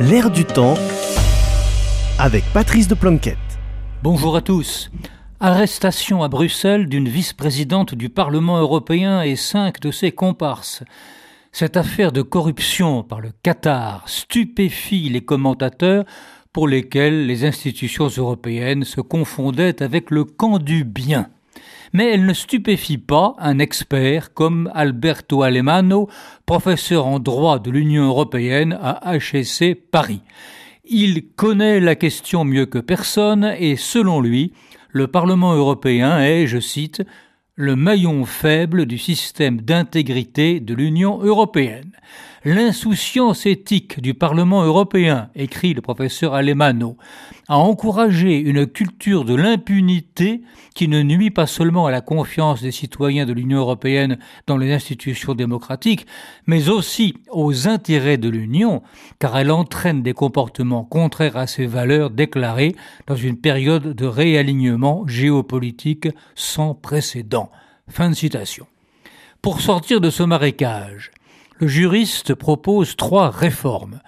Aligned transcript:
L'air 0.00 0.28
du 0.28 0.44
temps 0.44 0.74
avec 2.18 2.42
Patrice 2.52 2.88
de 2.88 2.96
Planquette. 2.96 3.38
Bonjour 4.02 4.34
à 4.34 4.40
tous. 4.40 4.90
Arrestation 5.38 6.24
à 6.24 6.28
Bruxelles 6.28 6.88
d'une 6.88 7.08
vice-présidente 7.08 7.94
du 7.94 8.08
Parlement 8.08 8.58
européen 8.58 9.22
et 9.22 9.36
cinq 9.36 9.78
de 9.78 9.92
ses 9.92 10.10
comparses. 10.10 10.82
Cette 11.52 11.76
affaire 11.76 12.10
de 12.10 12.22
corruption 12.22 13.04
par 13.04 13.20
le 13.20 13.30
Qatar 13.44 14.08
stupéfie 14.08 15.10
les 15.10 15.24
commentateurs 15.24 16.04
pour 16.52 16.66
lesquels 16.66 17.28
les 17.28 17.44
institutions 17.44 18.08
européennes 18.08 18.82
se 18.82 19.00
confondaient 19.00 19.80
avec 19.80 20.10
le 20.10 20.24
camp 20.24 20.58
du 20.58 20.82
bien 20.82 21.28
mais 21.94 22.12
elle 22.12 22.26
ne 22.26 22.34
stupéfie 22.34 22.98
pas 22.98 23.34
un 23.38 23.58
expert 23.58 24.34
comme 24.34 24.70
Alberto 24.74 25.42
Alemano, 25.42 26.10
professeur 26.44 27.06
en 27.06 27.20
droit 27.20 27.60
de 27.60 27.70
l'Union 27.70 28.04
européenne 28.04 28.76
à 28.82 29.14
HEC 29.14 29.90
Paris. 29.90 30.20
Il 30.84 31.28
connaît 31.36 31.80
la 31.80 31.94
question 31.94 32.44
mieux 32.44 32.66
que 32.66 32.80
personne 32.80 33.54
et 33.58 33.76
selon 33.76 34.20
lui, 34.20 34.52
le 34.90 35.06
Parlement 35.06 35.54
européen 35.54 36.18
est, 36.18 36.46
je 36.46 36.58
cite, 36.58 37.02
le 37.54 37.76
maillon 37.76 38.24
faible 38.24 38.84
du 38.86 38.98
système 38.98 39.60
d'intégrité 39.60 40.58
de 40.58 40.74
l'Union 40.74 41.22
européenne. 41.22 41.92
L'insouciance 42.46 43.46
éthique 43.46 44.02
du 44.02 44.12
Parlement 44.12 44.64
européen, 44.64 45.30
écrit 45.34 45.72
le 45.72 45.80
professeur 45.80 46.34
Alemano, 46.34 46.98
a 47.48 47.56
encouragé 47.56 48.38
une 48.38 48.66
culture 48.66 49.24
de 49.24 49.34
l'impunité 49.34 50.42
qui 50.74 50.86
ne 50.88 51.02
nuit 51.02 51.30
pas 51.30 51.46
seulement 51.46 51.86
à 51.86 51.90
la 51.90 52.02
confiance 52.02 52.60
des 52.60 52.70
citoyens 52.70 53.24
de 53.24 53.32
l'Union 53.32 53.60
européenne 53.60 54.18
dans 54.46 54.58
les 54.58 54.74
institutions 54.74 55.32
démocratiques, 55.32 56.06
mais 56.46 56.68
aussi 56.68 57.14
aux 57.30 57.66
intérêts 57.66 58.18
de 58.18 58.28
l'Union, 58.28 58.82
car 59.18 59.38
elle 59.38 59.50
entraîne 59.50 60.02
des 60.02 60.12
comportements 60.12 60.84
contraires 60.84 61.38
à 61.38 61.46
ses 61.46 61.64
valeurs 61.64 62.10
déclarées 62.10 62.76
dans 63.06 63.16
une 63.16 63.38
période 63.38 63.94
de 63.94 64.04
réalignement 64.04 65.08
géopolitique 65.08 66.08
sans 66.34 66.74
précédent. 66.74 67.50
Fin 67.88 68.10
de 68.10 68.14
citation. 68.14 68.66
Pour 69.40 69.62
sortir 69.62 70.02
de 70.02 70.10
ce 70.10 70.22
marécage, 70.22 71.10
le 71.58 71.68
juriste 71.68 72.34
propose 72.34 72.96
trois 72.96 73.30
réformes. 73.30 74.00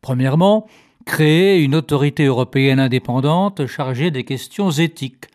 Premièrement, 0.00 0.66
créer 1.06 1.62
une 1.62 1.74
autorité 1.74 2.24
européenne 2.24 2.80
indépendante 2.80 3.66
chargée 3.66 4.10
des 4.10 4.24
questions 4.24 4.70
éthiques. 4.70 5.26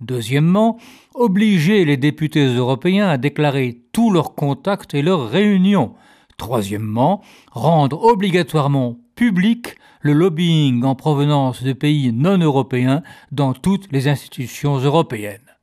Deuxièmement, 0.00 0.78
obliger 1.14 1.84
les 1.84 1.96
députés 1.96 2.44
européens 2.44 3.08
à 3.08 3.16
déclarer 3.16 3.82
tous 3.92 4.10
leurs 4.10 4.34
contacts 4.34 4.94
et 4.94 5.02
leurs 5.02 5.28
réunions. 5.28 5.94
Troisièmement, 6.36 7.22
rendre 7.50 8.02
obligatoirement 8.02 8.98
public 9.14 9.76
le 10.00 10.12
lobbying 10.12 10.84
en 10.84 10.94
provenance 10.94 11.62
de 11.62 11.72
pays 11.72 12.12
non 12.12 12.38
européens 12.38 13.02
dans 13.32 13.54
toutes 13.54 13.90
les 13.90 14.08
institutions 14.08 14.76
européennes. 14.76 15.55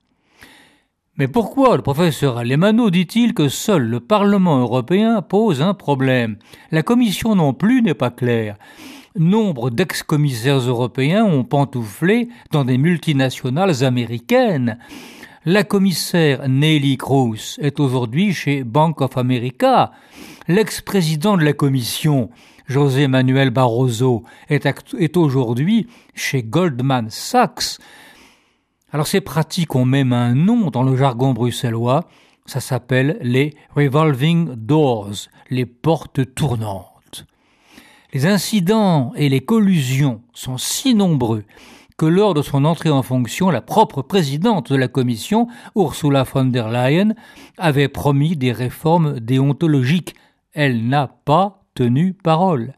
Mais 1.15 1.27
pourquoi 1.27 1.75
le 1.75 1.83
professeur 1.83 2.39
Alemano 2.39 2.89
dit-il 2.89 3.35
que 3.35 3.47
seul 3.47 3.83
le 3.83 3.99
Parlement 3.99 4.57
européen 4.57 5.21
pose 5.21 5.61
un 5.61 5.75
problème? 5.75 6.37
La 6.71 6.81
Commission 6.81 7.35
non 7.35 7.53
plus 7.53 7.83
n'est 7.83 7.93
pas 7.93 8.09
claire. 8.09 8.57
Nombre 9.15 9.69
d'ex-commissaires 9.69 10.57
européens 10.57 11.23
ont 11.23 11.43
pantouflé 11.43 12.29
dans 12.49 12.65
des 12.65 12.79
multinationales 12.79 13.83
américaines. 13.83 14.79
La 15.45 15.63
commissaire 15.63 16.49
Nelly 16.49 16.97
Cruz 16.97 17.59
est 17.59 17.79
aujourd'hui 17.79 18.33
chez 18.33 18.63
Bank 18.63 18.99
of 19.01 19.15
America. 19.15 19.91
L'ex-président 20.47 21.37
de 21.37 21.43
la 21.43 21.53
Commission, 21.53 22.31
José 22.65 23.07
Manuel 23.07 23.51
Barroso, 23.51 24.23
est, 24.49 24.65
est 24.97 25.17
aujourd'hui 25.17 25.85
chez 26.15 26.41
Goldman 26.41 27.11
Sachs. 27.11 27.77
Alors 28.93 29.07
ces 29.07 29.21
pratiques 29.21 29.75
ont 29.75 29.85
même 29.85 30.13
un 30.13 30.35
nom 30.35 30.69
dans 30.69 30.83
le 30.83 30.95
jargon 30.95 31.33
bruxellois, 31.33 32.07
ça 32.45 32.59
s'appelle 32.59 33.17
les 33.21 33.55
revolving 33.75 34.53
doors, 34.53 35.29
les 35.49 35.65
portes 35.65 36.35
tournantes. 36.35 37.25
Les 38.13 38.27
incidents 38.27 39.11
et 39.15 39.29
les 39.29 39.41
collusions 39.41 40.21
sont 40.35 40.59
si 40.59 40.93
nombreux 40.93 41.43
que 41.97 42.05
lors 42.05 42.35
de 42.35 42.43
son 42.43 42.65
entrée 42.65 42.91
en 42.91 43.01
fonction, 43.01 43.49
la 43.49 43.61
propre 43.61 44.03
présidente 44.03 44.71
de 44.71 44.77
la 44.77 44.87
Commission, 44.87 45.47
Ursula 45.75 46.23
von 46.23 46.45
der 46.45 46.69
Leyen, 46.69 47.15
avait 47.57 47.87
promis 47.87 48.35
des 48.35 48.51
réformes 48.51 49.19
déontologiques. 49.19 50.13
Elle 50.53 50.87
n'a 50.87 51.07
pas 51.07 51.63
tenu 51.73 52.13
parole. 52.13 52.73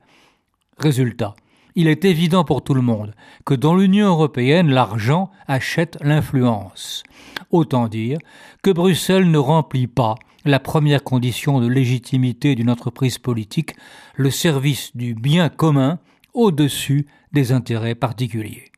Résultat, 0.77 1.35
il 1.75 1.87
est 1.87 2.05
évident 2.05 2.43
pour 2.43 2.63
tout 2.63 2.73
le 2.73 2.81
monde 2.81 3.13
que 3.45 3.53
dans 3.53 3.75
l'Union 3.75 4.07
européenne, 4.07 4.69
l'argent 4.69 5.29
achète 5.47 5.97
l'influence. 6.01 7.03
Autant 7.51 7.87
dire 7.87 8.17
que 8.63 8.71
Bruxelles 8.71 9.29
ne 9.29 9.37
remplit 9.37 9.87
pas 9.87 10.15
la 10.45 10.59
première 10.59 11.03
condition 11.03 11.59
de 11.59 11.67
légitimité 11.67 12.55
d'une 12.55 12.69
entreprise 12.69 13.17
politique, 13.17 13.75
le 14.15 14.29
service 14.29 14.95
du 14.95 15.15
bien 15.15 15.49
commun 15.49 15.99
au-dessus 16.33 17.07
des 17.33 17.51
intérêts 17.51 17.95
particuliers. 17.95 18.71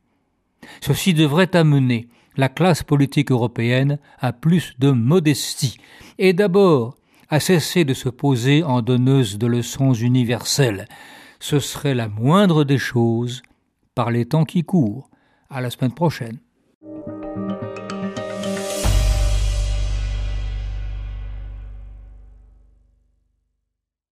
Ceci 0.82 1.14
devrait 1.14 1.56
amener 1.56 2.08
la 2.38 2.50
classe 2.50 2.84
politique 2.84 3.32
européenne 3.32 4.00
à 4.20 4.32
plus 4.32 4.74
de 4.80 4.92
modestie, 4.92 5.78
et 6.20 6.34
d'abord 6.34 6.96
à 7.30 7.40
cesser 7.40 7.84
de 7.84 7.94
se 7.94 8.10
poser 8.10 8.64
en 8.64 8.82
donneuse 8.82 9.38
de 9.38 9.48
leçons 9.48 9.94
universelles, 9.94 10.88
ce 11.40 11.60
serait 11.60 11.96
la 11.96 12.08
moindre 12.08 12.64
des 12.64 12.78
choses 12.78 13.42
par 13.96 14.12
les 14.12 14.26
temps 14.26 14.46
qui 14.46 14.64
courent. 14.64 15.10
À 15.50 15.62
la 15.62 15.70
semaine 15.70 15.94
prochaine. 15.94 16.40